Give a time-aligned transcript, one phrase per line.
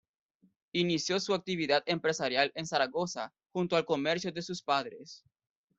[0.71, 5.23] Inicio su actividad empresarial en Zaragoza junto al comercio de sus padres.